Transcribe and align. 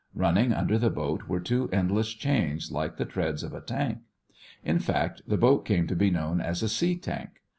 Running 0.15 0.51
under 0.51 0.79
the 0.79 0.89
boat 0.89 1.27
were 1.27 1.39
two 1.39 1.69
endless 1.71 2.09
chains, 2.15 2.71
like 2.71 2.97
the 2.97 3.05
treads 3.05 3.43
of 3.43 3.53
a 3.53 3.61
tank. 3.61 3.99
In 4.63 4.79
fact, 4.79 5.21
the 5.27 5.37
boat 5.37 5.63
came 5.63 5.85
to 5.85 5.95
be 5.95 6.09
known 6.09 6.41
as 6.41 6.63
a 6.63 6.69
"sea 6.69 6.95
tank." 6.95 7.43